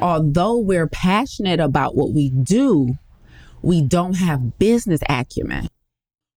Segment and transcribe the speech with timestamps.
[0.00, 2.94] although we're passionate about what we do,
[3.62, 5.68] we don't have business acumen.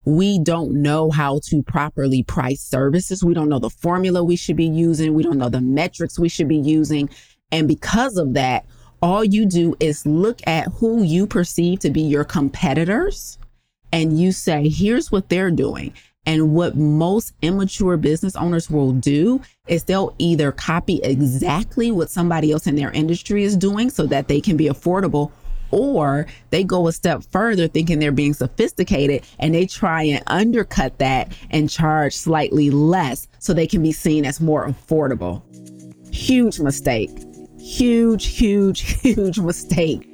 [0.04, 3.22] We don't know how to properly price services.
[3.22, 5.12] We don't know the formula we should be using.
[5.12, 7.10] We don't know the metrics we should be using.
[7.52, 8.64] And because of that,
[9.02, 13.38] all you do is look at who you perceive to be your competitors
[13.92, 15.92] and you say, here's what they're doing.
[16.28, 22.52] And what most immature business owners will do is they'll either copy exactly what somebody
[22.52, 25.32] else in their industry is doing so that they can be affordable,
[25.70, 30.98] or they go a step further thinking they're being sophisticated and they try and undercut
[30.98, 35.42] that and charge slightly less so they can be seen as more affordable.
[36.14, 37.10] Huge mistake.
[37.58, 40.06] Huge, huge, huge mistake.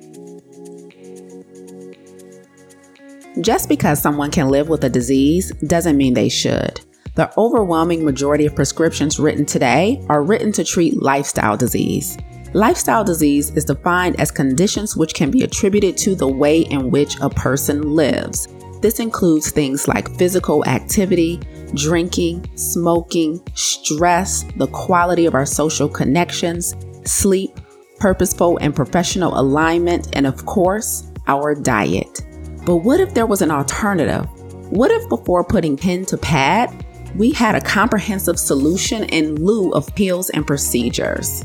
[3.40, 6.80] Just because someone can live with a disease doesn't mean they should.
[7.16, 12.16] The overwhelming majority of prescriptions written today are written to treat lifestyle disease.
[12.52, 17.18] Lifestyle disease is defined as conditions which can be attributed to the way in which
[17.20, 18.46] a person lives.
[18.80, 21.40] This includes things like physical activity,
[21.74, 27.58] drinking, smoking, stress, the quality of our social connections, sleep,
[27.98, 32.20] purposeful and professional alignment, and of course, our diet.
[32.64, 34.26] But what if there was an alternative?
[34.70, 36.84] What if before putting pen to pad,
[37.14, 41.44] we had a comprehensive solution in lieu of pills and procedures?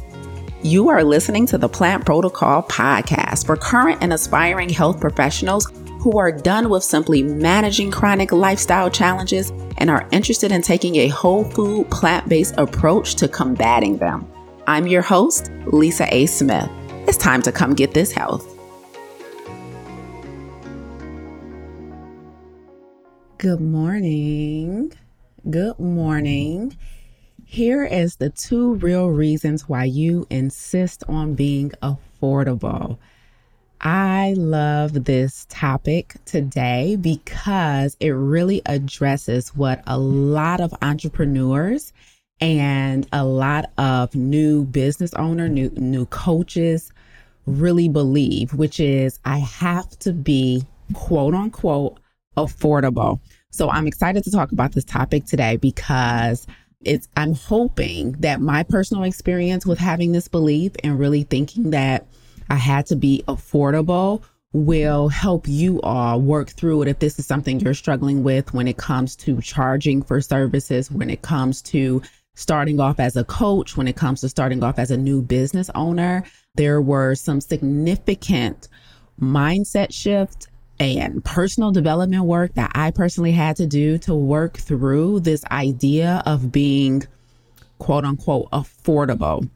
[0.62, 5.70] You are listening to the Plant Protocol podcast for current and aspiring health professionals
[6.02, 11.10] who are done with simply managing chronic lifestyle challenges and are interested in taking a
[11.10, 14.30] whole food, plant based approach to combating them.
[14.68, 16.26] I'm your host, Lisa A.
[16.28, 16.70] Smith.
[17.08, 18.59] It's time to come get this health.
[23.40, 24.92] Good morning.
[25.50, 26.76] Good morning.
[27.46, 32.98] Here is the two real reasons why you insist on being affordable.
[33.80, 41.94] I love this topic today because it really addresses what a lot of entrepreneurs
[42.42, 46.92] and a lot of new business owner, new new coaches
[47.46, 51.99] really believe, which is I have to be quote unquote
[52.46, 53.20] affordable.
[53.52, 56.46] So I'm excited to talk about this topic today because
[56.82, 62.08] it's I'm hoping that my personal experience with having this belief and really thinking that
[62.50, 64.24] I had to be affordable
[64.54, 68.68] will help you all work through it if this is something you're struggling with when
[68.68, 72.02] it comes to charging for services, when it comes to
[72.36, 75.70] starting off as a coach, when it comes to starting off as a new business
[75.76, 76.24] owner.
[76.56, 78.70] There were some significant
[79.22, 80.48] mindset shift
[80.80, 86.24] and personal development work that I personally had to do to work through this idea
[86.26, 87.04] of being
[87.80, 89.50] quote unquote affordable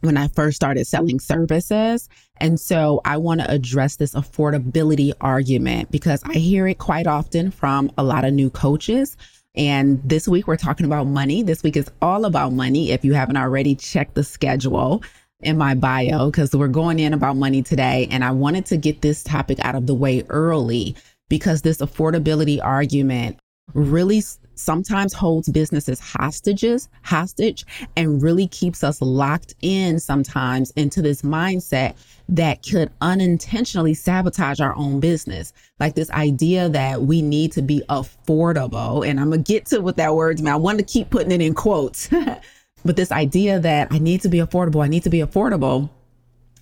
[0.00, 2.08] when I first started selling services.
[2.36, 7.50] And so I want to address this affordability argument because I hear it quite often
[7.50, 9.16] from a lot of new coaches.
[9.56, 11.42] And this week we're talking about money.
[11.42, 12.92] This week is all about money.
[12.92, 15.02] If you haven't already checked the schedule,
[15.40, 18.08] in my bio because we're going in about money today.
[18.10, 20.96] And I wanted to get this topic out of the way early
[21.28, 23.38] because this affordability argument
[23.74, 24.22] really
[24.54, 27.64] sometimes holds businesses hostages hostage
[27.96, 31.94] and really keeps us locked in sometimes into this mindset
[32.28, 37.82] that could unintentionally sabotage our own business like this idea that we need to be
[37.90, 41.30] affordable and i'm gonna get to what that word means i want to keep putting
[41.30, 42.08] it in quotes
[42.84, 45.90] But this idea that I need to be affordable, I need to be affordable,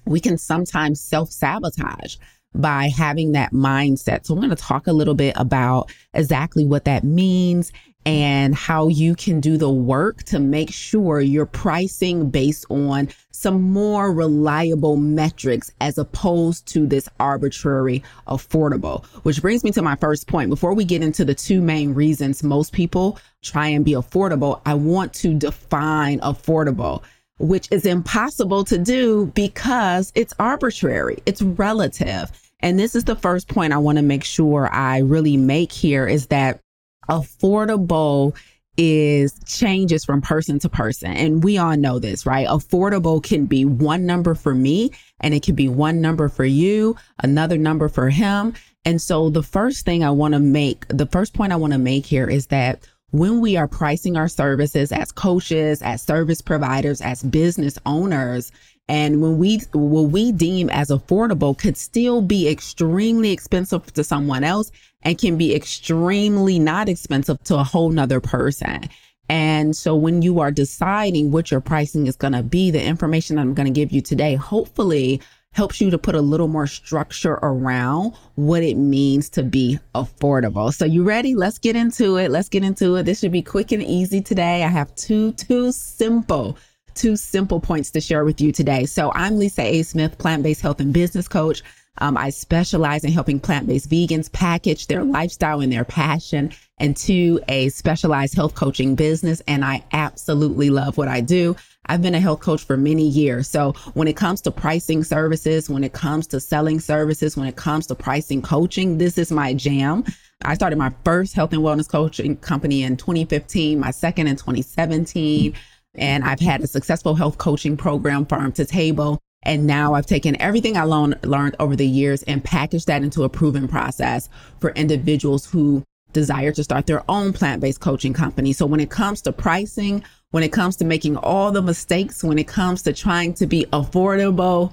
[0.05, 2.17] we can sometimes self sabotage
[2.55, 4.25] by having that mindset.
[4.25, 7.73] So, I'm going to talk a little bit about exactly what that means
[8.07, 13.61] and how you can do the work to make sure you're pricing based on some
[13.61, 19.05] more reliable metrics as opposed to this arbitrary affordable.
[19.25, 20.51] Which brings me to my first point.
[20.51, 24.75] Before we get into the two main reasons most people try and be affordable, I
[24.75, 27.03] want to define affordable
[27.39, 32.33] which is impossible to do because it's arbitrary, it's relative.
[32.61, 36.07] And this is the first point I want to make sure I really make here
[36.07, 36.61] is that
[37.09, 38.37] affordable
[38.77, 41.13] is changes from person to person.
[41.13, 42.47] And we all know this, right?
[42.47, 46.97] Affordable can be one number for me and it can be one number for you,
[47.23, 48.55] another number for him.
[48.85, 51.79] And so the first thing I want to make, the first point I want to
[51.79, 57.01] make here is that when we are pricing our services as coaches, as service providers,
[57.01, 58.53] as business owners,
[58.89, 64.45] and when we what we deem as affordable could still be extremely expensive to someone
[64.45, 64.71] else
[65.03, 68.89] and can be extremely not expensive to a whole nother person.
[69.29, 73.39] And so when you are deciding what your pricing is going to be, the information
[73.39, 75.21] I'm going to give you today, hopefully
[75.53, 80.73] helps you to put a little more structure around what it means to be affordable.
[80.73, 81.35] So you ready?
[81.35, 82.31] Let's get into it.
[82.31, 83.05] Let's get into it.
[83.05, 84.63] This should be quick and easy today.
[84.63, 86.57] I have two, two simple
[86.97, 88.87] two simple points to share with you today.
[88.87, 89.83] So I'm Lisa A.
[89.83, 91.63] Smith, plant-based health and business coach.
[91.99, 97.69] Um, I specialize in helping plant-based vegans package their lifestyle and their passion into a
[97.71, 99.41] specialized health coaching business.
[99.47, 101.57] And I absolutely love what I do.
[101.87, 103.49] I've been a health coach for many years.
[103.49, 107.57] So when it comes to pricing services, when it comes to selling services, when it
[107.57, 110.05] comes to pricing coaching, this is my jam.
[110.45, 115.55] I started my first health and wellness coaching company in 2015, my second in 2017.
[115.99, 119.19] And I've had a successful health coaching program farm to table.
[119.43, 123.23] And now I've taken everything I learned, learned over the years and packaged that into
[123.23, 124.29] a proven process
[124.61, 128.53] for individuals who desire to start their own plant based coaching company.
[128.53, 132.39] So when it comes to pricing, when it comes to making all the mistakes, when
[132.39, 134.73] it comes to trying to be affordable,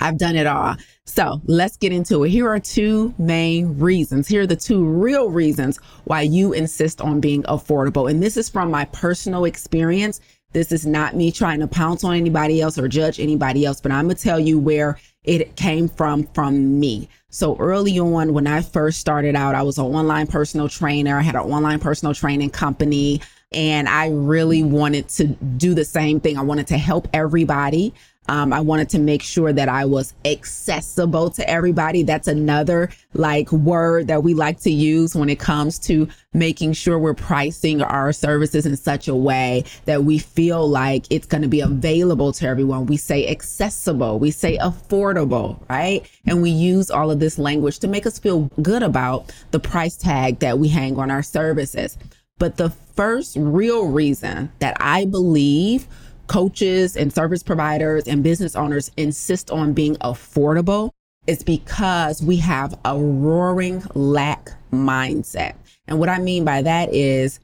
[0.00, 0.76] I've done it all.
[1.06, 2.30] So let's get into it.
[2.30, 4.28] Here are two main reasons.
[4.28, 8.10] Here are the two real reasons why you insist on being affordable.
[8.10, 10.20] And this is from my personal experience.
[10.52, 13.92] This is not me trying to pounce on anybody else or judge anybody else, but
[13.92, 17.08] I'm going to tell you where it came from from me.
[17.28, 21.18] So early on, when I first started out, I was an online personal trainer.
[21.18, 23.20] I had an online personal training company
[23.52, 26.38] and I really wanted to do the same thing.
[26.38, 27.92] I wanted to help everybody.
[28.28, 32.02] Um, I wanted to make sure that I was accessible to everybody.
[32.02, 36.98] That's another like word that we like to use when it comes to making sure
[36.98, 41.48] we're pricing our services in such a way that we feel like it's going to
[41.48, 42.86] be available to everyone.
[42.86, 46.08] We say accessible, we say affordable, right?
[46.26, 49.96] And we use all of this language to make us feel good about the price
[49.96, 51.96] tag that we hang on our services.
[52.38, 55.88] But the first real reason that I believe
[56.28, 60.90] coaches and service providers and business owners insist on being affordable
[61.26, 65.54] is because we have a roaring lack mindset.
[65.86, 67.40] And what I mean by that is,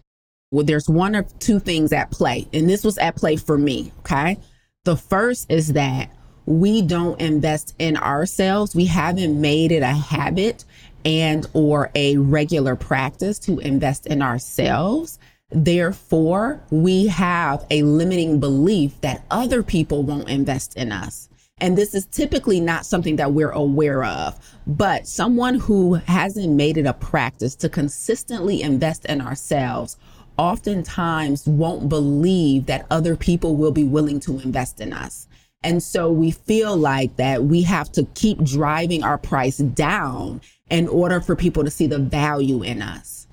[0.50, 2.46] well, there's one or two things at play.
[2.52, 3.92] And this was at play for me.
[4.00, 4.38] Okay.
[4.84, 6.10] The first is that
[6.46, 8.74] we don't invest in ourselves.
[8.74, 10.64] We haven't made it a habit
[11.04, 15.18] and or a regular practice to invest in ourselves.
[15.54, 21.28] Therefore, we have a limiting belief that other people won't invest in us.
[21.58, 24.36] And this is typically not something that we're aware of,
[24.66, 29.96] but someone who hasn't made it a practice to consistently invest in ourselves
[30.36, 35.28] oftentimes won't believe that other people will be willing to invest in us.
[35.62, 40.88] And so we feel like that we have to keep driving our price down in
[40.88, 43.23] order for people to see the value in us.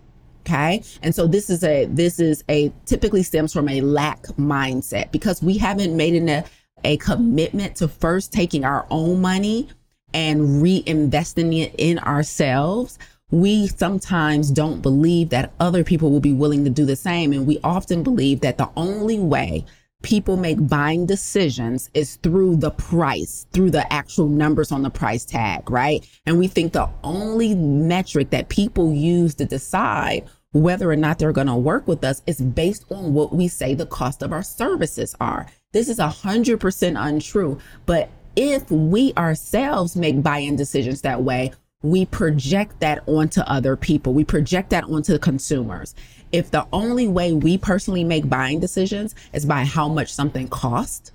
[0.41, 0.83] Okay.
[1.03, 5.41] And so this is a, this is a typically stems from a lack mindset because
[5.41, 6.43] we haven't made an, a,
[6.83, 9.69] a commitment to first taking our own money
[10.13, 12.97] and reinvesting it in ourselves.
[13.29, 17.31] We sometimes don't believe that other people will be willing to do the same.
[17.31, 19.65] And we often believe that the only way
[20.01, 25.25] people make buying decisions is through the price, through the actual numbers on the price
[25.25, 26.07] tag, right?
[26.25, 31.31] And we think the only metric that people use to decide whether or not they're
[31.31, 34.43] going to work with us is based on what we say the cost of our
[34.43, 35.47] services are.
[35.71, 37.57] This is a hundred percent untrue.
[37.85, 44.13] But if we ourselves make buy-in decisions that way, we project that onto other people.
[44.13, 45.95] We project that onto the consumers.
[46.31, 51.11] If the only way we personally make buying decisions is by how much something costs,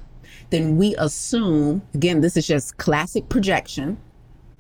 [0.50, 3.98] then we assume, again, this is just classic projection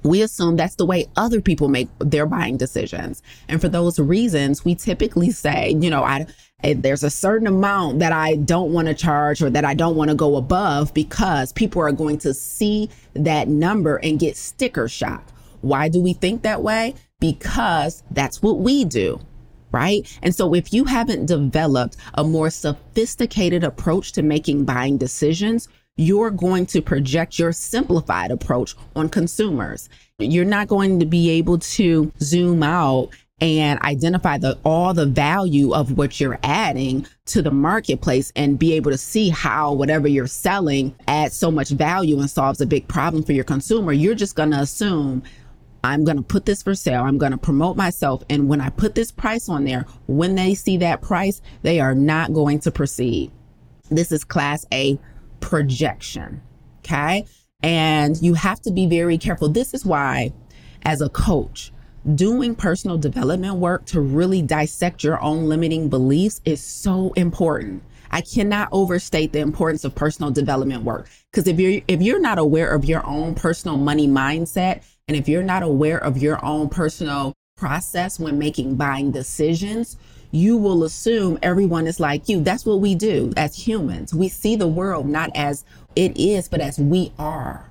[0.06, 3.22] we assume that's the way other people make their buying decisions.
[3.48, 6.26] And for those reasons, we typically say, you know, I,
[6.62, 10.10] there's a certain amount that I don't want to charge or that I don't want
[10.10, 15.24] to go above because people are going to see that number and get sticker shock.
[15.60, 16.94] Why do we think that way?
[17.18, 19.20] Because that's what we do.
[19.76, 20.18] Right.
[20.22, 25.68] And so if you haven't developed a more sophisticated approach to making buying decisions,
[25.98, 29.90] you're going to project your simplified approach on consumers.
[30.18, 33.10] You're not going to be able to zoom out
[33.42, 38.72] and identify the all the value of what you're adding to the marketplace and be
[38.72, 42.88] able to see how whatever you're selling adds so much value and solves a big
[42.88, 43.92] problem for your consumer.
[43.92, 45.22] You're just going to assume
[45.86, 47.02] I'm going to put this for sale.
[47.02, 48.22] I'm going to promote myself.
[48.28, 51.94] And when I put this price on there, when they see that price, they are
[51.94, 53.30] not going to proceed.
[53.90, 54.98] This is class A
[55.40, 56.42] projection.
[56.78, 57.24] Okay.
[57.62, 59.48] And you have to be very careful.
[59.48, 60.32] This is why,
[60.82, 61.72] as a coach,
[62.14, 67.82] doing personal development work to really dissect your own limiting beliefs is so important.
[68.10, 72.38] I cannot overstate the importance of personal development work because if you're if you're not
[72.38, 76.68] aware of your own personal money mindset and if you're not aware of your own
[76.68, 79.96] personal process when making buying decisions,
[80.32, 82.40] you will assume everyone is like you.
[82.42, 84.12] That's what we do as humans.
[84.12, 87.70] We see the world not as it is, but as we are.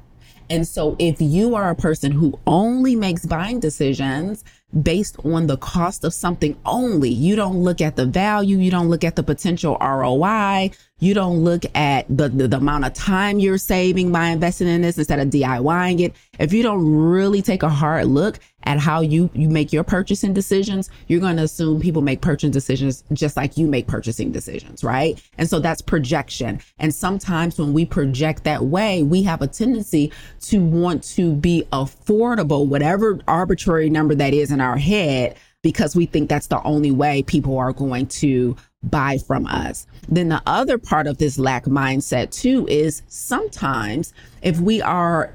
[0.49, 4.43] And so if you are a person who only makes buying decisions
[4.81, 8.89] based on the cost of something only, you don't look at the value, you don't
[8.89, 13.37] look at the potential ROI, you don't look at the, the, the, amount of time
[13.37, 16.15] you're saving by investing in this instead of DIYing it.
[16.39, 20.33] If you don't really take a hard look at how you, you make your purchasing
[20.33, 24.85] decisions, you're going to assume people make purchasing decisions just like you make purchasing decisions,
[24.85, 25.21] right?
[25.37, 26.61] And so that's projection.
[26.79, 31.67] And sometimes when we project that way, we have a tendency to want to be
[31.73, 36.91] affordable, whatever arbitrary number that is in our head, because we think that's the only
[36.91, 38.55] way people are going to
[38.89, 39.87] buy from us.
[40.07, 45.33] Then the other part of this lack mindset too is sometimes if we are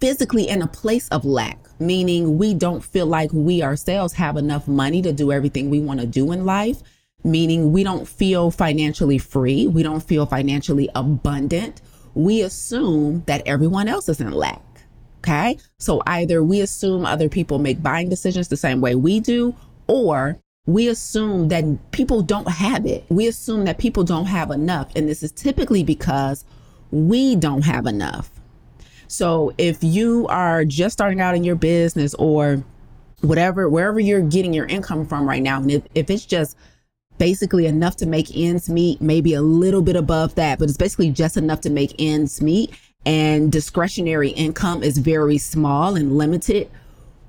[0.00, 4.68] physically in a place of lack, meaning we don't feel like we ourselves have enough
[4.68, 6.82] money to do everything we want to do in life,
[7.24, 11.80] meaning we don't feel financially free, we don't feel financially abundant,
[12.14, 14.60] we assume that everyone else is in lack.
[15.18, 15.56] Okay.
[15.78, 19.54] So either we assume other people make buying decisions the same way we do,
[19.86, 23.04] or we assume that people don't have it.
[23.10, 24.90] We assume that people don't have enough.
[24.96, 26.44] And this is typically because
[26.90, 28.30] we don't have enough.
[29.08, 32.64] So if you are just starting out in your business or
[33.20, 36.56] whatever, wherever you're getting your income from right now, and if, if it's just
[37.18, 41.10] basically enough to make ends meet, maybe a little bit above that, but it's basically
[41.10, 42.72] just enough to make ends meet,
[43.06, 46.70] and discretionary income is very small and limited,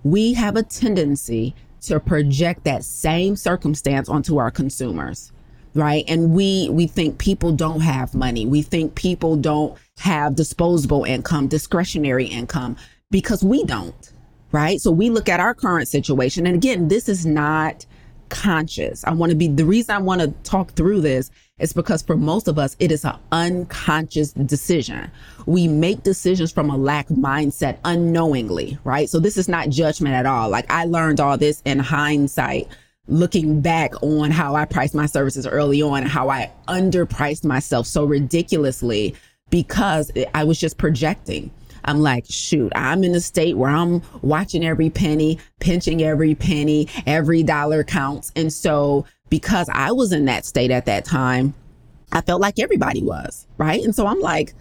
[0.03, 1.53] we have a tendency
[1.85, 5.31] to project that same circumstance onto our consumers
[5.75, 6.05] right?
[6.07, 8.45] And we we think people don't have money.
[8.45, 12.77] We think people don't have disposable income discretionary income
[13.11, 14.11] because we don't
[14.51, 14.79] right?
[14.79, 16.47] So we look at our current situation.
[16.47, 17.85] And again this is not
[18.29, 22.01] conscious i want to be the reason i want to talk through this is because
[22.01, 25.09] for most of us, it is an unconscious decision.
[25.45, 29.09] We make decisions from a lack mindset unknowingly, right?
[29.09, 30.49] So this is not judgment at all.
[30.49, 32.67] Like I learned all this in hindsight,
[33.07, 38.03] looking back on how I priced my services early on how I underpriced myself so
[38.03, 39.15] ridiculously
[39.49, 41.51] because I was just projecting.
[41.85, 46.89] I'm like, shoot, I'm in a state where I'm watching every penny, pinching every penny,
[47.05, 48.31] every dollar counts.
[48.35, 51.53] And so because I was in that state at that time,
[52.11, 53.83] I felt like everybody was, right?
[53.83, 54.53] And so I'm like,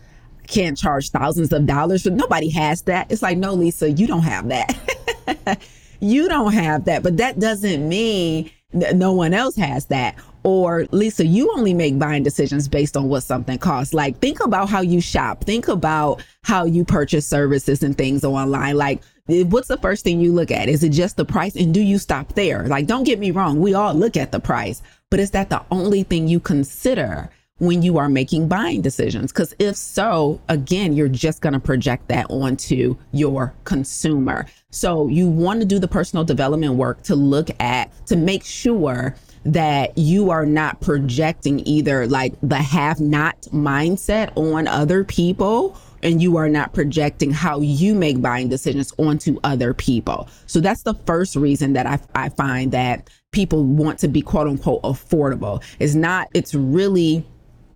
[0.47, 3.11] can't charge thousands of dollars, but nobody has that.
[3.11, 5.59] It's like, no, Lisa, you don't have that.
[6.01, 7.03] you don't have that.
[7.03, 10.17] But that doesn't mean that no one else has that.
[10.45, 13.95] Or Lisa, you only make buying decisions based on what something costs.
[13.95, 15.45] Like think about how you shop.
[15.45, 18.77] Think about how you purchase services and things online.
[18.77, 20.69] Like what's the first thing you look at?
[20.69, 21.57] Is it just the price?
[21.57, 22.67] And do you stop there?
[22.69, 23.59] Like, don't get me wrong.
[23.59, 27.83] We all look at the price, but is that the only thing you consider when
[27.83, 29.33] you are making buying decisions?
[29.33, 34.45] Because if so, again, you're just going to project that onto your consumer.
[34.71, 39.15] So you want to do the personal development work to look at, to make sure
[39.45, 46.23] that you are not projecting either like the have not mindset on other people and
[46.23, 50.29] you are not projecting how you make buying decisions onto other people.
[50.47, 54.47] So that's the first reason that I, I find that people want to be quote
[54.47, 55.63] unquote affordable.
[55.79, 57.27] It's not, it's really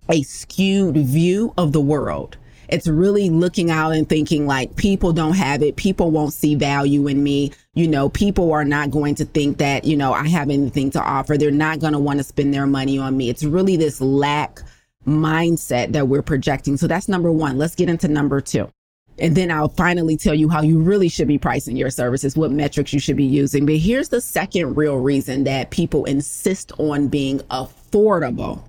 [0.09, 2.37] a skewed view of the world.
[2.71, 5.75] It's really looking out and thinking like people don't have it.
[5.75, 7.51] People won't see value in me.
[7.73, 11.01] You know, people are not going to think that, you know, I have anything to
[11.01, 11.37] offer.
[11.37, 13.29] They're not going to want to spend their money on me.
[13.29, 14.61] It's really this lack
[15.07, 16.77] mindset that we're projecting.
[16.77, 17.57] So that's number one.
[17.57, 18.69] Let's get into number two.
[19.17, 22.51] And then I'll finally tell you how you really should be pricing your services, what
[22.51, 23.65] metrics you should be using.
[23.65, 28.63] But here's the second real reason that people insist on being affordable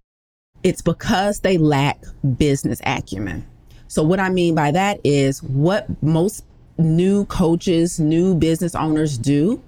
[0.62, 2.02] it's because they lack
[2.36, 3.46] business acumen.
[3.90, 6.44] So, what I mean by that is what most
[6.78, 9.60] new coaches, new business owners do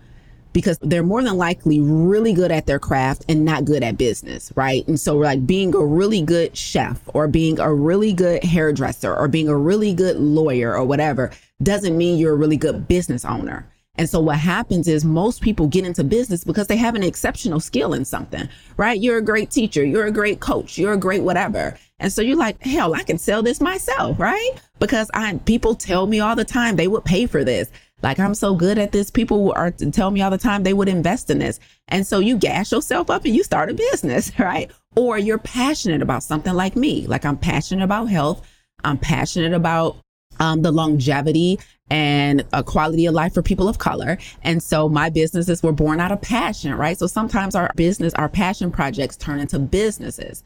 [0.53, 4.53] because they're more than likely really good at their craft and not good at business,
[4.55, 4.87] right?
[4.87, 9.27] And so, like being a really good chef or being a really good hairdresser or
[9.27, 13.69] being a really good lawyer or whatever doesn't mean you're a really good business owner.
[13.97, 17.61] And so what happens is most people get into business because they have an exceptional
[17.61, 18.49] skill in something,
[18.79, 18.99] right?
[18.99, 21.77] You're a great teacher, you're a great coach, you're a great whatever.
[22.03, 24.51] And so you're like, hell, I can sell this myself, right?
[24.81, 27.71] Because I people tell me all the time they would pay for this.
[28.03, 29.09] Like I'm so good at this.
[29.09, 31.61] People are tell me all the time they would invest in this.
[31.87, 34.69] And so you gas yourself up and you start a business, right?
[34.97, 37.07] Or you're passionate about something like me.
[37.07, 38.45] Like I'm passionate about health.
[38.83, 39.97] I'm passionate about
[40.41, 44.19] um, the longevity and a quality of life for people of color.
[44.43, 46.99] And so my businesses were born out of passion, right?
[46.99, 50.43] So sometimes our business, our passion projects turn into businesses.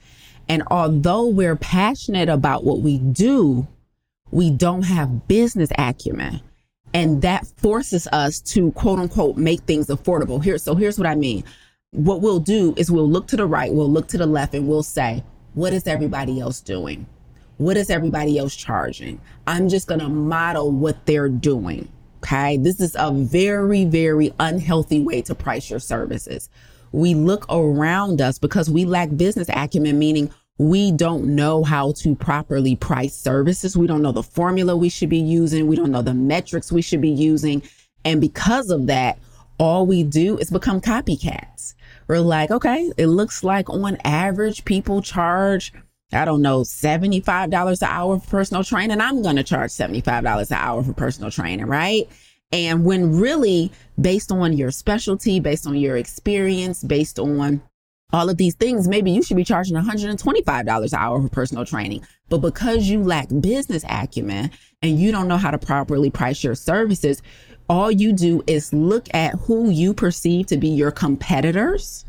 [0.48, 3.66] And although we're passionate about what we do,
[4.30, 6.40] we don't have business acumen.
[6.94, 10.42] And that forces us to quote unquote make things affordable.
[10.42, 11.44] Here, so here's what I mean.
[11.90, 14.68] What we'll do is we'll look to the right, we'll look to the left, and
[14.68, 15.24] we'll say,
[15.54, 17.06] what is everybody else doing?
[17.58, 19.20] What is everybody else charging?
[19.46, 21.88] I'm just going to model what they're doing.
[22.18, 22.56] Okay.
[22.56, 26.50] This is a very, very unhealthy way to price your services.
[26.96, 32.16] We look around us because we lack business acumen, meaning we don't know how to
[32.16, 33.76] properly price services.
[33.76, 35.66] We don't know the formula we should be using.
[35.66, 37.60] We don't know the metrics we should be using.
[38.06, 39.18] And because of that,
[39.58, 41.74] all we do is become copycats.
[42.08, 45.74] We're like, okay, it looks like on average people charge,
[46.14, 49.02] I don't know, $75 an hour for personal training.
[49.02, 52.08] I'm going to charge $75 an hour for personal training, right?
[52.52, 57.62] And when really based on your specialty, based on your experience, based on
[58.12, 62.06] all of these things, maybe you should be charging $125 an hour for personal training.
[62.28, 64.50] But because you lack business acumen
[64.80, 67.20] and you don't know how to properly price your services,
[67.68, 72.04] all you do is look at who you perceive to be your competitors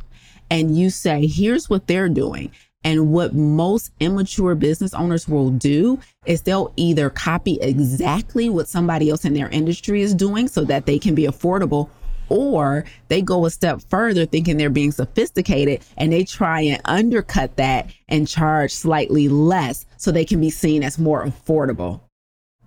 [0.50, 2.52] and you say, here's what they're doing.
[2.84, 9.10] And what most immature business owners will do is they'll either copy exactly what somebody
[9.10, 11.90] else in their industry is doing so that they can be affordable,
[12.30, 17.56] or they go a step further thinking they're being sophisticated and they try and undercut
[17.58, 22.02] that and charge slightly less so they can be seen as more affordable.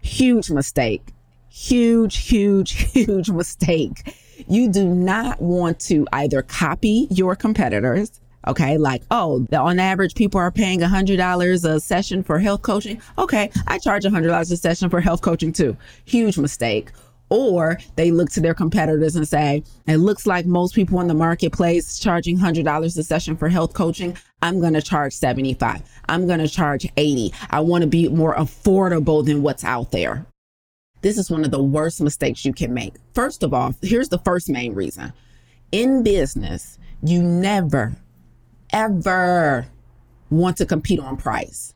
[0.02, 1.12] Huge mistake.
[1.50, 4.16] Huge, huge, huge mistake.
[4.48, 8.20] You do not want to either copy your competitors.
[8.46, 8.78] Okay.
[8.78, 13.00] Like, oh, on average, people are paying $100 a session for health coaching.
[13.18, 13.50] Okay.
[13.66, 15.76] I charge $100 a session for health coaching too.
[16.04, 16.90] Huge mistake
[17.30, 21.14] or they look to their competitors and say, it looks like most people in the
[21.14, 24.16] marketplace charging $100 a session for health coaching.
[24.42, 25.82] I'm going to charge 75.
[26.08, 27.32] I'm going to charge 80.
[27.50, 30.26] I want to be more affordable than what's out there.
[31.02, 32.94] This is one of the worst mistakes you can make.
[33.14, 35.12] First of all, here's the first main reason.
[35.72, 37.94] In business, you never,
[38.72, 39.66] ever
[40.30, 41.74] want to compete on price.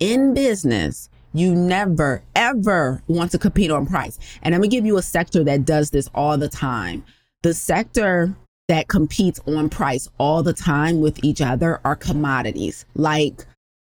[0.00, 4.18] In business, you never, ever want to compete on price.
[4.42, 7.04] And I'm gonna give you a sector that does this all the time.
[7.42, 8.34] The sector
[8.68, 13.44] that competes on price all the time with each other are commodities like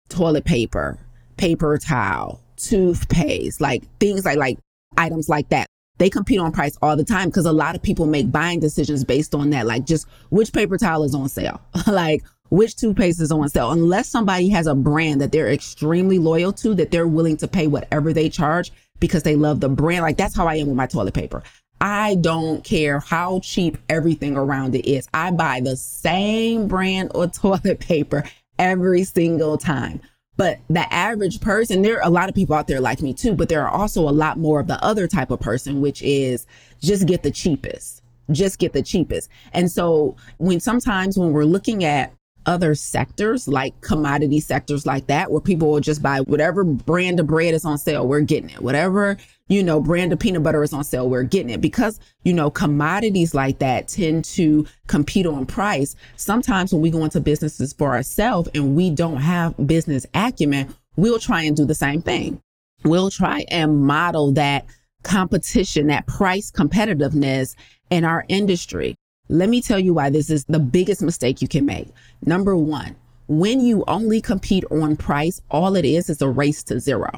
[0.09, 0.97] toilet paper,
[1.37, 4.59] paper towel, toothpaste, like things like like
[4.97, 5.67] items like that.
[5.99, 9.03] They compete on price all the time because a lot of people make buying decisions
[9.03, 13.31] based on that, like just which paper towel is on sale, like which toothpaste is
[13.31, 13.71] on sale.
[13.71, 17.67] Unless somebody has a brand that they're extremely loyal to that they're willing to pay
[17.67, 20.01] whatever they charge because they love the brand.
[20.01, 21.43] Like that's how i am with my toilet paper.
[21.81, 25.07] I don't care how cheap everything around it is.
[25.13, 28.23] I buy the same brand of toilet paper
[28.57, 30.01] every single time
[30.39, 33.33] but the average person there are a lot of people out there like me too
[33.33, 36.47] but there are also a lot more of the other type of person which is
[36.81, 37.99] just get the cheapest
[38.31, 39.29] just get the cheapest.
[39.53, 42.13] And so when sometimes when we're looking at
[42.49, 47.27] other sectors, like commodity sectors like that, where people will just buy whatever brand of
[47.27, 48.59] bread is on sale, we're getting it.
[48.59, 49.17] Whatever,
[49.49, 51.61] you know, brand of peanut butter is on sale, we're getting it.
[51.61, 55.95] Because, you know, commodities like that tend to compete on price.
[56.15, 61.19] Sometimes when we go into businesses for ourselves and we don't have business acumen, we'll
[61.19, 62.41] try and do the same thing.
[62.83, 64.65] We'll try and model that
[65.03, 67.55] competition, that price competitiveness
[67.91, 68.95] in our industry.
[69.31, 71.87] Let me tell you why this is the biggest mistake you can make.
[72.25, 72.95] Number one,
[73.27, 77.11] when you only compete on price, all it is is a race to zero.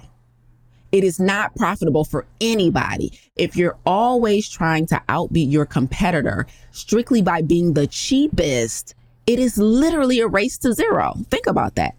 [0.91, 3.17] It is not profitable for anybody.
[3.38, 8.93] If you're always trying to outbeat your competitor strictly by being the cheapest,
[9.26, 11.13] it is literally a race to zero.
[11.30, 11.95] Think about that.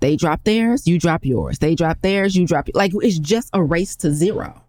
[0.00, 1.60] They drop theirs, you drop yours.
[1.60, 4.60] They drop theirs, you drop like it's just a race to zero.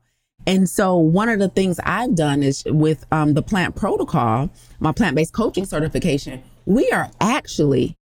[0.47, 4.93] And so one of the things I've done is with um, the plant protocol, my
[4.93, 7.95] plant-based coaching certification, we are actually,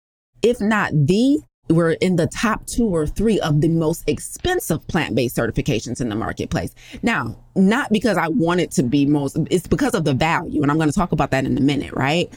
[0.43, 5.37] if not the, we're in the top two or three of the most expensive plant-based
[5.37, 6.75] certifications in the marketplace.
[7.03, 10.63] Now, not because I want it to be most, it's because of the value.
[10.63, 12.29] And I'm going to talk about that in a minute, right?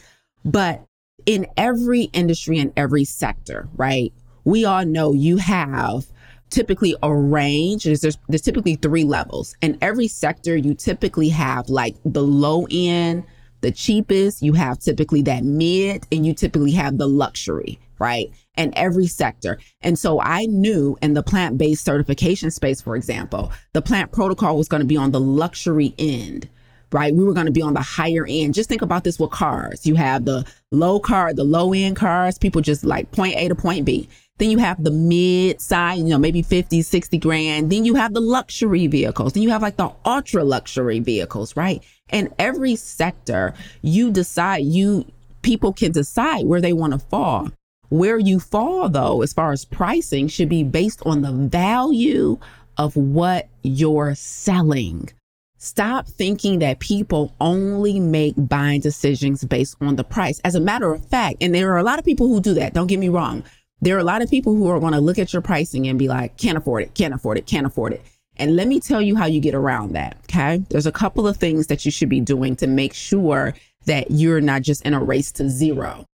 [0.44, 0.84] But
[1.26, 4.12] in every industry and every sector, right?
[4.44, 6.06] We all know you have
[6.50, 7.84] typically a range.
[7.84, 9.56] There's, there's, there's typically three levels.
[9.60, 13.24] In every sector, you typically have like the low end,
[13.60, 18.30] the cheapest, you have typically that mid, and you typically have the luxury, right?
[18.56, 19.58] In every sector.
[19.80, 24.56] And so I knew in the plant based certification space, for example, the plant protocol
[24.56, 26.48] was going to be on the luxury end
[26.92, 27.14] right?
[27.14, 28.54] We were going to be on the higher end.
[28.54, 29.86] Just think about this with cars.
[29.86, 33.54] You have the low car, the low end cars, people just like point A to
[33.54, 34.08] point B.
[34.38, 37.72] Then you have the mid size, you know, maybe 50, 60 grand.
[37.72, 39.32] Then you have the luxury vehicles.
[39.32, 41.82] Then you have like the ultra luxury vehicles, right?
[42.10, 45.06] And every sector, you decide, you,
[45.42, 47.50] people can decide where they want to fall.
[47.88, 52.38] Where you fall, though, as far as pricing, should be based on the value
[52.76, 55.10] of what you're selling.
[55.58, 60.40] Stop thinking that people only make buying decisions based on the price.
[60.44, 62.74] As a matter of fact, and there are a lot of people who do that,
[62.74, 63.42] don't get me wrong.
[63.80, 65.98] There are a lot of people who are going to look at your pricing and
[65.98, 68.02] be like, can't afford it, can't afford it, can't afford it.
[68.38, 70.16] And let me tell you how you get around that.
[70.24, 70.62] Okay.
[70.68, 73.54] There's a couple of things that you should be doing to make sure
[73.86, 76.04] that you're not just in a race to zero.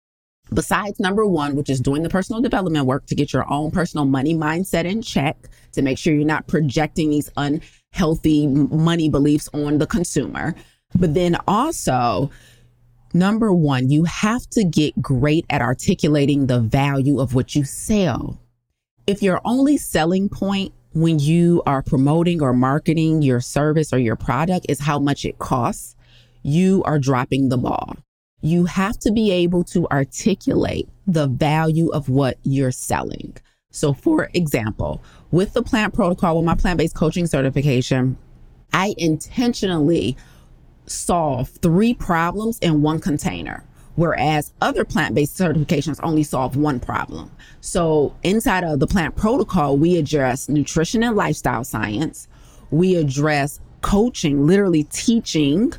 [0.53, 4.05] Besides number one, which is doing the personal development work to get your own personal
[4.05, 5.37] money mindset in check,
[5.72, 10.55] to make sure you're not projecting these unhealthy money beliefs on the consumer.
[10.94, 12.31] But then also,
[13.14, 18.40] Number one, you have to get great at articulating the value of what you sell.
[19.07, 24.16] If your only selling point when you are promoting or marketing your service or your
[24.16, 25.94] product is how much it costs,
[26.42, 27.96] you are dropping the ball.
[28.40, 33.37] You have to be able to articulate the value of what you're selling.
[33.70, 38.16] So, for example, with the plant protocol, with my plant based coaching certification,
[38.72, 40.16] I intentionally
[40.87, 43.64] solve three problems in one container,
[43.95, 47.31] whereas other plant based certifications only solve one problem.
[47.61, 52.29] So, inside of the plant protocol, we address nutrition and lifestyle science,
[52.71, 55.73] we address coaching, literally teaching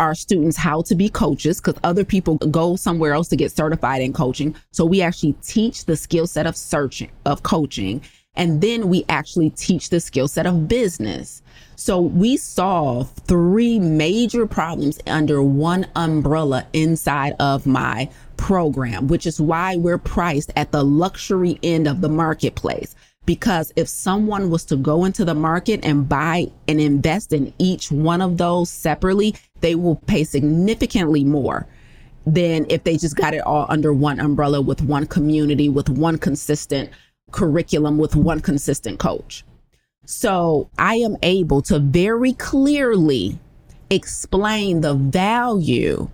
[0.00, 4.02] our students how to be coaches because other people go somewhere else to get certified
[4.02, 4.54] in coaching.
[4.72, 8.02] So we actually teach the skill set of searching, of coaching.
[8.34, 11.41] And then we actually teach the skill set of business.
[11.84, 19.40] So we solve three major problems under one umbrella inside of my program, which is
[19.40, 22.94] why we're priced at the luxury end of the marketplace.
[23.26, 27.90] Because if someone was to go into the market and buy and invest in each
[27.90, 31.66] one of those separately, they will pay significantly more
[32.24, 36.16] than if they just got it all under one umbrella with one community, with one
[36.16, 36.90] consistent
[37.32, 39.42] curriculum, with one consistent coach.
[40.04, 43.38] So I am able to very clearly
[43.90, 46.08] explain the value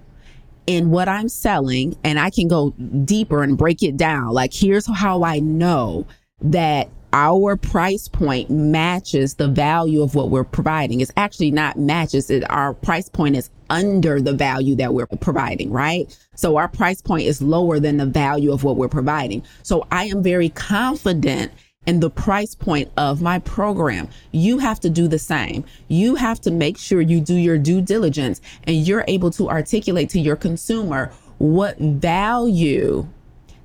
[0.67, 2.71] in what I'm selling, and I can go
[3.05, 4.35] deeper and break it down.
[4.35, 6.07] Like, here's how I know
[6.43, 11.01] that our price point matches the value of what we're providing.
[11.01, 12.29] It's actually not matches.
[12.29, 16.15] It, our price point is under the value that we're providing, right?
[16.35, 19.43] So our price point is lower than the value of what we're providing.
[19.63, 21.51] So I am very confident
[21.89, 24.11] and the price point of my program.
[24.31, 25.65] You have to do the same.
[25.89, 30.11] You have to make sure you do your due diligence and you're able to articulate
[30.11, 33.09] to your consumer what value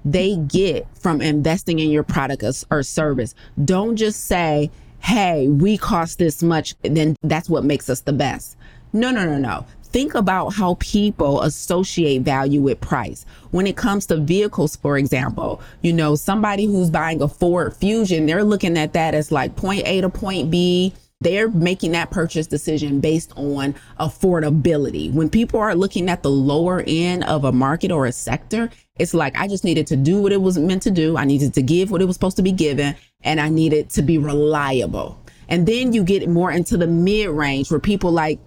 [0.05, 3.35] they get from investing in your product or service.
[3.65, 8.55] Don't just say, hey, we cost this much, then that's what makes us the best.
[8.93, 13.25] No, no, no, no think about how people associate value with price.
[13.51, 18.25] When it comes to vehicles, for example, you know, somebody who's buying a Ford Fusion,
[18.25, 20.93] they're looking at that as like point A to point B.
[21.21, 25.13] They're making that purchase decision based on affordability.
[25.13, 29.13] When people are looking at the lower end of a market or a sector, it's
[29.13, 31.15] like I just needed to do what it was meant to do.
[31.15, 34.01] I needed to give what it was supposed to be given, and I needed to
[34.01, 35.17] be reliable.
[35.47, 38.39] And then you get more into the mid range where people like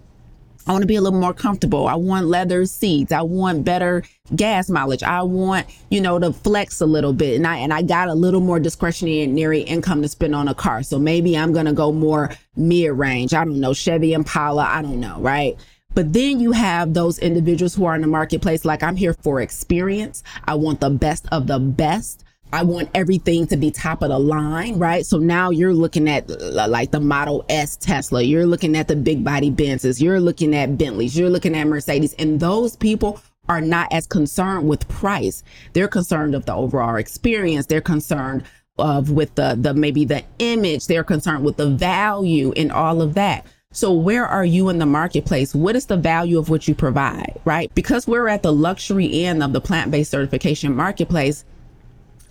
[0.67, 1.87] I want to be a little more comfortable.
[1.87, 3.13] I want leather seats.
[3.13, 4.03] I want better
[4.35, 5.01] gas mileage.
[5.01, 7.37] I want, you know, to flex a little bit.
[7.37, 10.83] And I and I got a little more discretionary income to spend on a car.
[10.83, 13.33] So maybe I'm gonna go more mid-range.
[13.33, 15.55] I don't know, Chevy Impala, I don't know, right?
[15.93, 19.39] But then you have those individuals who are in the marketplace like I'm here for
[19.41, 20.21] experience.
[20.45, 22.23] I want the best of the best.
[22.53, 25.05] I want everything to be top of the line, right?
[25.05, 28.95] So now you're looking at uh, like the Model S Tesla, you're looking at the
[28.95, 33.61] big body Benzes, you're looking at Bentleys, you're looking at Mercedes, and those people are
[33.61, 35.43] not as concerned with price.
[35.73, 37.65] They're concerned of the overall experience.
[37.65, 38.43] They're concerned
[38.77, 40.87] of with the the maybe the image.
[40.87, 43.45] They're concerned with the value and all of that.
[43.73, 45.53] So where are you in the marketplace?
[45.53, 47.73] What is the value of what you provide, right?
[47.75, 51.43] Because we're at the luxury end of the plant-based certification marketplace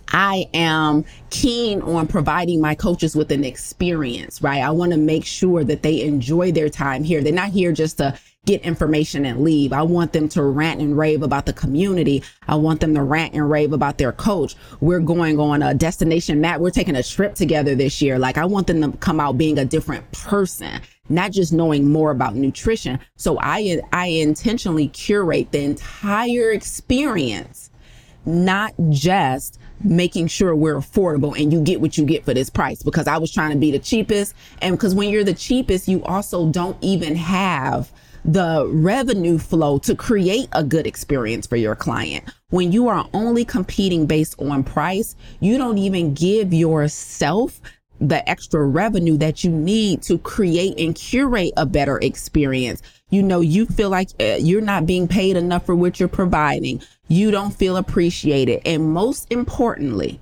[0.09, 4.61] I am keen on providing my coaches with an experience, right?
[4.61, 7.21] I want to make sure that they enjoy their time here.
[7.21, 8.17] They're not here just to
[8.47, 9.73] get information and leave.
[9.73, 12.23] I want them to rant and rave about the community.
[12.47, 14.55] I want them to rant and rave about their coach.
[14.79, 16.61] We're going on a destination map.
[16.61, 18.17] We're taking a trip together this year.
[18.17, 22.09] Like I want them to come out being a different person, not just knowing more
[22.11, 22.99] about nutrition.
[23.17, 27.69] So I, I intentionally curate the entire experience,
[28.27, 32.83] not just making sure we're affordable and you get what you get for this price
[32.83, 34.35] because I was trying to be the cheapest.
[34.61, 37.91] And because when you're the cheapest, you also don't even have
[38.25, 42.25] the revenue flow to create a good experience for your client.
[42.49, 47.61] When you are only competing based on price, you don't even give yourself
[47.99, 52.81] the extra revenue that you need to create and curate a better experience.
[53.09, 56.81] You know, you feel like uh, you're not being paid enough for what you're providing.
[57.07, 58.61] You don't feel appreciated.
[58.65, 60.19] And most importantly,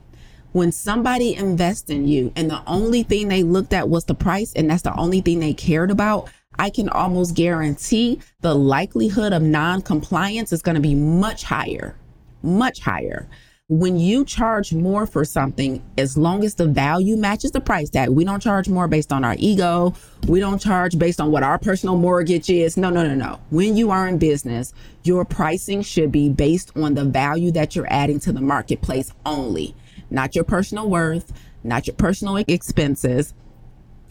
[0.51, 4.53] when somebody invests in you and the only thing they looked at was the price
[4.53, 9.41] and that's the only thing they cared about, I can almost guarantee the likelihood of
[9.41, 11.97] non compliance is going to be much higher,
[12.41, 13.27] much higher.
[13.67, 18.09] When you charge more for something, as long as the value matches the price tag,
[18.09, 19.95] we don't charge more based on our ego.
[20.27, 22.77] We don't charge based on what our personal mortgage is.
[22.77, 23.39] No, no, no, no.
[23.49, 27.91] When you are in business, your pricing should be based on the value that you're
[27.91, 29.75] adding to the marketplace only,
[30.11, 33.33] not your personal worth, not your personal expenses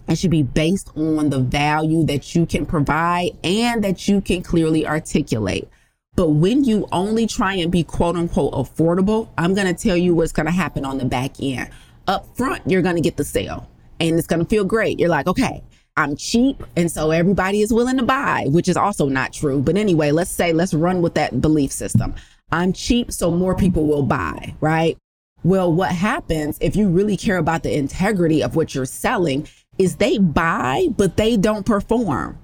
[0.08, 4.42] it should be based on the value that you can provide and that you can
[4.42, 5.68] clearly articulate.
[6.16, 10.14] But when you only try and be quote unquote affordable, I'm going to tell you
[10.14, 11.70] what's going to happen on the back end.
[12.06, 13.68] Up front, you're going to get the sale
[14.00, 15.00] and it's going to feel great.
[15.00, 15.62] You're like, okay,
[15.96, 16.62] I'm cheap.
[16.76, 19.60] And so everybody is willing to buy, which is also not true.
[19.60, 22.14] But anyway, let's say, let's run with that belief system.
[22.52, 24.96] I'm cheap, so more people will buy, right?
[25.42, 29.48] Well, what happens if you really care about the integrity of what you're selling
[29.78, 32.38] is they buy, but they don't perform.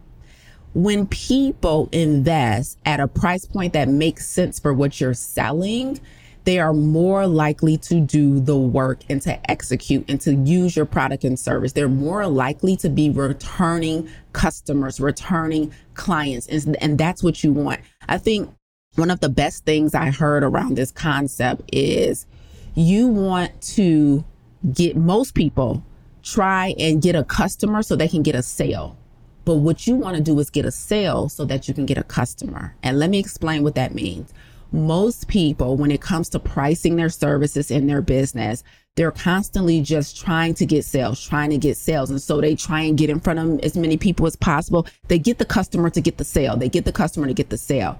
[0.72, 5.98] When people invest at a price point that makes sense for what you're selling,
[6.44, 10.87] they are more likely to do the work and to execute and to use your
[10.87, 11.72] product and service.
[11.72, 16.46] They're more likely to be returning customers, returning clients.
[16.46, 17.80] And, and that's what you want.
[18.09, 18.50] I think
[18.94, 22.26] one of the best things I heard around this concept is
[22.74, 24.24] you want to
[24.72, 25.85] get most people
[26.22, 28.96] try and get a customer so they can get a sale.
[29.44, 31.98] But what you want to do is get a sale so that you can get
[31.98, 32.74] a customer.
[32.83, 34.33] And let me explain what that means.
[34.72, 38.62] Most people, when it comes to pricing their services in their business,
[38.96, 42.11] they're constantly just trying to get sales, trying to get sales.
[42.11, 44.87] And so they try and get in front of as many people as possible.
[45.09, 46.57] They get the customer to get the sale.
[46.57, 47.98] They get the customer to get the sale.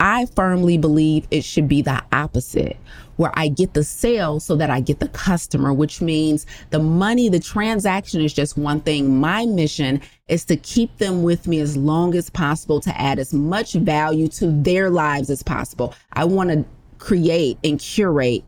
[0.00, 2.76] I firmly believe it should be the opposite,
[3.16, 7.28] where I get the sale so that I get the customer, which means the money,
[7.28, 9.20] the transaction is just one thing.
[9.20, 13.34] My mission is to keep them with me as long as possible to add as
[13.34, 15.94] much value to their lives as possible.
[16.12, 16.64] I want to
[16.98, 18.44] create and curate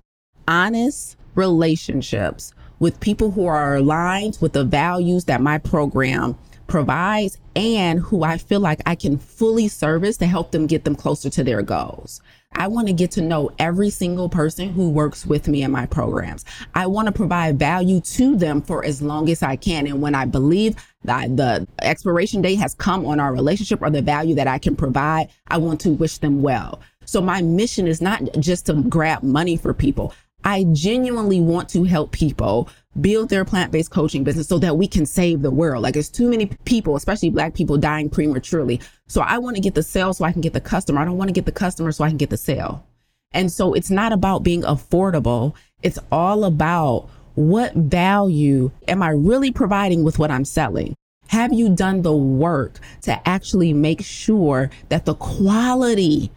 [0.49, 6.37] honest relationships with people who are aligned with the values that my program
[6.67, 10.97] provides and who I feel like I can fully service to help them get them
[10.97, 12.21] closer to their goals.
[12.55, 15.87] I want to get to know every single person who works with me in my
[15.87, 16.45] programs.
[16.75, 19.87] I want to provide value to them for as long as I can.
[19.87, 24.03] And when I believe that the expiration date has come on our relationship or the
[24.03, 26.81] value that I can provide, I want to wish them well.
[27.05, 30.13] So my mission is not just to grab money for people.
[30.47, 32.69] I genuinely want to help people
[33.01, 35.83] build their plant-based coaching business so that we can save the world.
[35.83, 38.81] Like there's too many people, especially black people dying prematurely.
[39.09, 41.01] So I want to get the sale so I can get the customer.
[41.01, 42.87] I don't want to get the customer so I can get the sale.
[43.33, 45.55] And so it's not about being affordable.
[45.83, 50.95] It's all about what value am I really providing with what I'm selling?
[51.27, 56.31] Have you done the work to actually make sure that the quality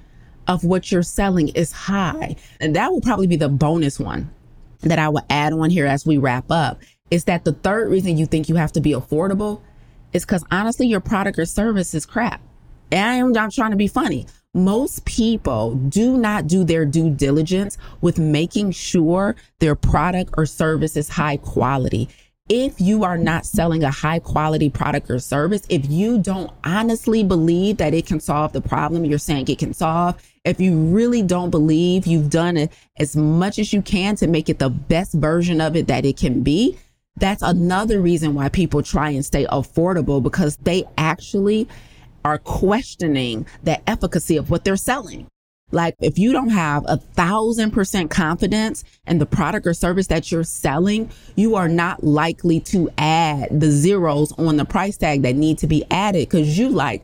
[0.49, 2.35] of what you're selling is high?
[2.59, 4.29] And that will probably be the bonus one
[4.81, 6.81] that I will add on here as we wrap up
[7.11, 9.61] is that the third reason you think you have to be affordable
[10.11, 12.41] is because honestly, your product or service is crap.
[12.91, 14.25] And I am not trying to be funny.
[14.55, 20.97] Most people do not do their due diligence with making sure their product or service
[20.97, 22.09] is high quality
[22.49, 27.23] if you are not selling a high quality product or service, if you don't honestly
[27.23, 31.21] believe that it can solve the problem you're saying it can solve, if you really
[31.21, 35.61] don't believe you've done as much as you can to make it the best version
[35.61, 36.77] of it that it can be,
[37.17, 41.67] that's another reason why people try and stay affordable because they actually
[42.23, 45.27] are questioning the efficacy of what they're selling.
[45.71, 50.31] Like if you don't have a thousand percent confidence in the product or service that
[50.31, 55.35] you're selling, you are not likely to add the zeros on the price tag that
[55.35, 57.03] need to be added because you like,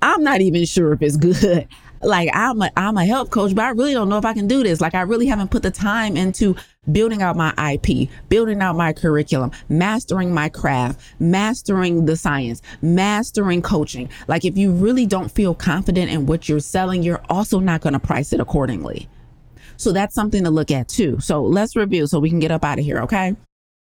[0.00, 1.66] I'm not even sure if it's good
[2.02, 4.46] like I'm a I'm a help coach, but I really don't know if I can
[4.46, 4.80] do this.
[4.80, 6.56] Like I really haven't put the time into
[6.90, 13.62] building out my IP, building out my curriculum, mastering my craft, mastering the science, mastering
[13.62, 14.08] coaching.
[14.26, 17.92] Like if you really don't feel confident in what you're selling, you're also not going
[17.92, 19.08] to price it accordingly.
[19.76, 21.20] So that's something to look at too.
[21.20, 23.36] So let's review so we can get up out of here, okay?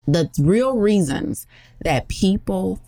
[0.06, 1.46] The real reasons
[1.82, 2.80] that people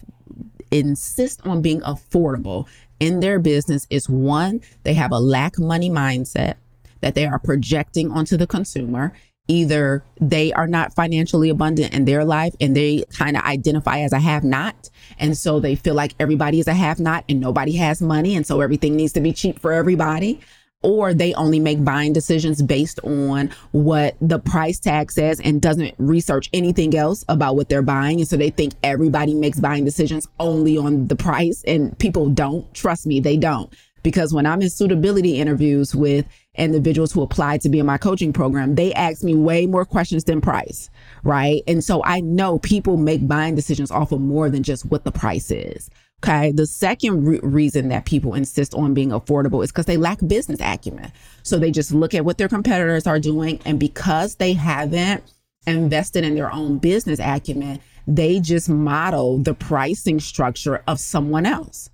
[0.71, 2.67] insist on being affordable
[3.03, 6.55] in their business is one, they have a lack money mindset
[7.01, 9.13] that they are projecting onto the consumer.
[9.49, 14.13] Either they are not financially abundant in their life and they kind of identify as
[14.13, 14.89] a have not.
[15.19, 18.37] And so they feel like everybody is a have not and nobody has money.
[18.37, 20.41] And so everything needs to be cheap for everybody
[20.83, 25.95] or they only make buying decisions based on what the price tag says and doesn't
[25.99, 28.21] research anything else about what they're buying.
[28.21, 32.73] And so they think everybody makes buying decisions only on the price and people don't.
[32.75, 33.73] Trust me, they don't.
[34.03, 38.33] Because when I'm in suitability interviews with individuals who apply to be in my coaching
[38.33, 40.91] program, they ask me way more questions than price,
[41.23, 41.63] right?
[41.69, 45.13] And so I know people make buying decisions off of more than just what the
[45.13, 45.89] price is.
[46.23, 46.53] Okay.
[46.53, 50.61] The second re- reason that people insist on being affordable is because they lack business
[50.61, 51.11] acumen.
[51.43, 53.61] So they just look at what their competitors are doing.
[53.65, 55.25] And because they haven't
[55.67, 61.91] invested in their own business acumen, they just model the pricing structure of someone else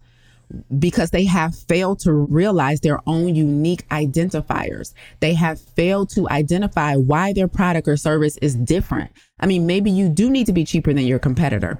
[0.79, 4.93] because they have failed to realize their own unique identifiers.
[5.21, 9.11] They have failed to identify why their product or service is different.
[9.41, 11.79] I mean, maybe you do need to be cheaper than your competitor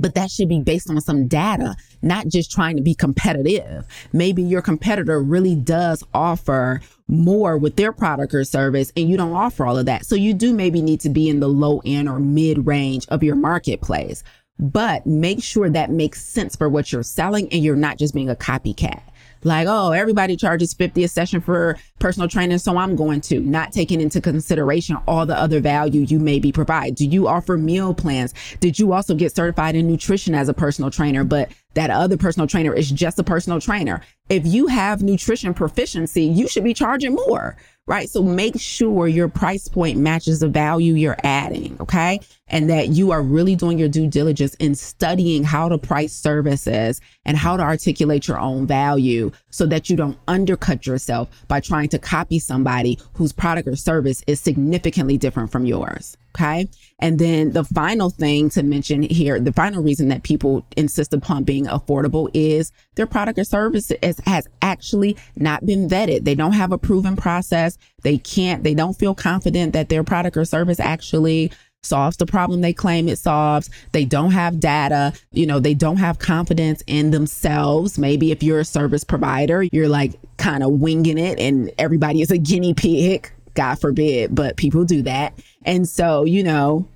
[0.00, 3.84] but that should be based on some data, not just trying to be competitive.
[4.12, 9.34] Maybe your competitor really does offer more with their product or service and you don't
[9.34, 10.04] offer all of that.
[10.04, 13.22] So you do maybe need to be in the low end or mid range of
[13.22, 14.22] your marketplace,
[14.58, 18.30] but make sure that makes sense for what you're selling and you're not just being
[18.30, 19.02] a copycat
[19.44, 22.58] like, oh, everybody charges 50 a session for personal training.
[22.58, 26.52] So I'm going to not taking into consideration all the other value you may be
[26.52, 26.94] provide.
[26.94, 28.34] Do you offer meal plans?
[28.60, 31.24] Did you also get certified in nutrition as a personal trainer?
[31.24, 34.00] But that other personal trainer is just a personal trainer.
[34.28, 37.56] If you have nutrition proficiency, you should be charging more
[37.88, 38.08] right?
[38.10, 42.20] So make sure your price point matches the value you're adding, okay?
[42.48, 47.00] And that you are really doing your due diligence in studying how to price services
[47.24, 51.88] and how to articulate your own value so that you don't undercut yourself by trying
[51.88, 56.18] to copy somebody whose product or service is significantly different from yours.
[56.38, 56.68] Okay.
[57.00, 61.42] And then the final thing to mention here, the final reason that people insist upon
[61.42, 66.24] being affordable is their product or service is, has actually not been vetted.
[66.24, 67.76] They don't have a proven process.
[68.02, 71.50] They can't, they don't feel confident that their product or service actually
[71.82, 73.70] solves the problem they claim it solves.
[73.92, 75.12] They don't have data.
[75.32, 77.98] You know, they don't have confidence in themselves.
[77.98, 82.30] Maybe if you're a service provider, you're like kind of winging it and everybody is
[82.30, 83.32] a guinea pig.
[83.54, 85.34] God forbid, but people do that.
[85.64, 86.86] And so, you know,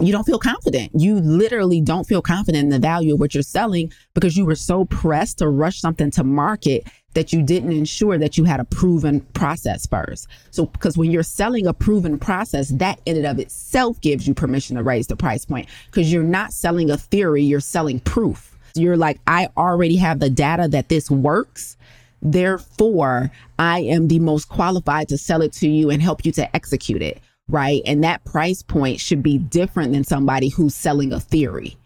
[0.00, 0.90] you don't feel confident.
[0.94, 4.56] You literally don't feel confident in the value of what you're selling because you were
[4.56, 8.64] so pressed to rush something to market that you didn't ensure that you had a
[8.64, 10.28] proven process first.
[10.50, 14.34] So, because when you're selling a proven process, that in and of itself gives you
[14.34, 18.56] permission to raise the price point because you're not selling a theory, you're selling proof.
[18.74, 21.76] You're like, I already have the data that this works.
[22.22, 26.56] Therefore, I am the most qualified to sell it to you and help you to
[26.56, 27.82] execute it right?
[27.84, 31.76] And that price point should be different than somebody who's selling a theory.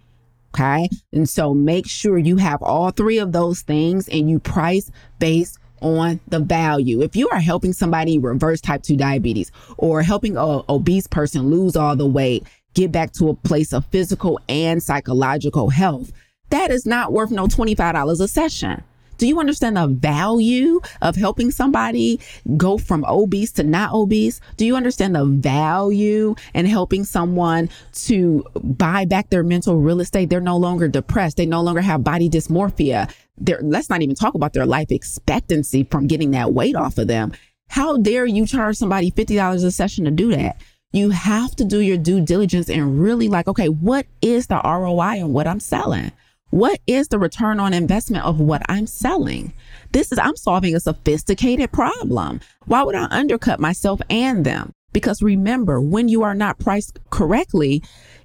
[0.55, 0.89] Okay.
[1.13, 5.59] And so make sure you have all three of those things and you price based
[5.83, 7.03] on the value.
[7.03, 11.77] If you are helping somebody reverse type 2 diabetes or helping a obese person lose
[11.77, 16.11] all the weight, get back to a place of physical and psychological health,
[16.49, 18.83] that is not worth no $25 a session.
[19.19, 22.21] Do you understand the value of helping somebody
[22.57, 24.41] go from obese to not obese?
[24.57, 30.31] Do you understand the value in helping someone to buy back their mental real estate?
[30.31, 31.37] They're no longer depressed.
[31.39, 33.13] They no longer have body dysmorphia.
[33.39, 37.09] They're, let's not even talk about their life expectancy from getting that weight off of
[37.09, 37.33] them.
[37.69, 40.61] How dare you charge somebody $50 a session to do that?
[40.93, 45.23] You have to do your due diligence and really like, okay, what is the ROI
[45.23, 46.13] on what I'm selling?
[46.57, 49.53] What is the return on investment of what I'm selling?
[49.93, 52.41] This is, I'm solving a sophisticated problem.
[52.65, 54.73] Why would I undercut myself and them?
[54.95, 57.83] Because remember, when you are not priced correctly,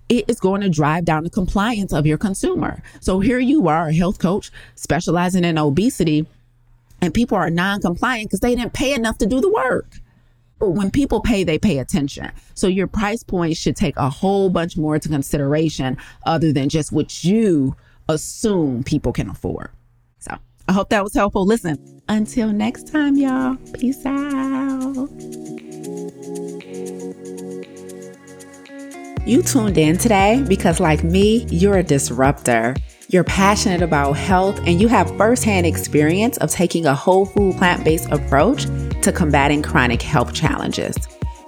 [0.07, 2.81] it is going to drive down the compliance of your consumer.
[3.01, 6.25] So here you are, a health coach specializing in obesity
[7.01, 9.99] And people are non compliant because they didn't pay enough to do the work.
[10.59, 12.31] When people pay, they pay attention.
[12.53, 16.93] So your price point should take a whole bunch more into consideration other than just
[16.93, 17.75] what you
[18.07, 19.69] assume people can afford.
[20.19, 20.35] So
[20.67, 21.45] I hope that was helpful.
[21.45, 25.09] Listen, until next time, y'all, peace out.
[29.25, 32.75] You tuned in today because, like me, you're a disruptor.
[33.09, 37.83] You're passionate about health and you have firsthand experience of taking a whole food plant
[37.83, 38.65] based approach
[39.01, 40.95] to combating chronic health challenges.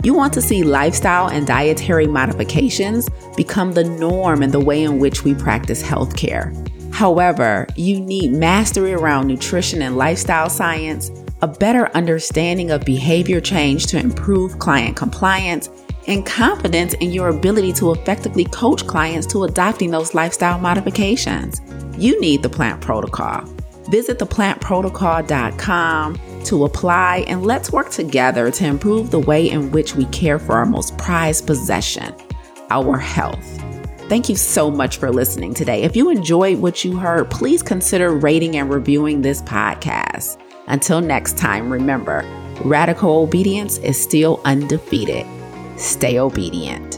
[0.04, 4.99] You want to see lifestyle and dietary modifications become the norm in the way in
[4.99, 6.54] which we practice healthcare.
[6.93, 11.10] However, you need mastery around nutrition and lifestyle science,
[11.41, 15.70] a better understanding of behavior change to improve client compliance,
[16.06, 21.62] and confidence in your ability to effectively coach clients to adopting those lifestyle modifications.
[21.97, 23.45] You need the plant protocol.
[23.89, 30.06] Visit theplantprotocol.com to apply and let's work together to improve the way in which we
[30.06, 32.14] care for our most prized possession,
[32.70, 33.62] our health.
[34.10, 35.84] Thank you so much for listening today.
[35.84, 40.39] If you enjoyed what you heard, please consider rating and reviewing this podcast.
[40.68, 42.24] Until next time, remember,
[42.64, 45.26] radical obedience is still undefeated.
[45.78, 46.93] Stay obedient.